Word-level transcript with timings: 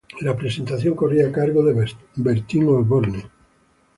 La 0.21 0.35
presentación 0.35 0.95
corría 0.95 1.27
a 1.27 1.31
cargo 1.31 1.63
de 1.63 1.87
Bertín 2.15 2.65
Osborne. 2.67 3.23